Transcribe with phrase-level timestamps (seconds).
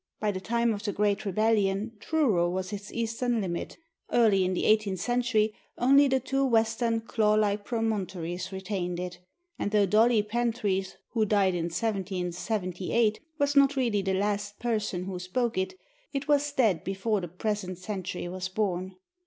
[0.19, 3.77] By the time of the Great Rebellion Truro was its eastern limit;
[4.11, 9.19] early in the eighteenth century only the two western claw like promontories retained it;
[9.59, 15.19] and though Dolly Pentreath, who died in 1778, was not really the last person who
[15.19, 15.75] spoke it,
[16.11, 18.95] it was dead before the present century was born.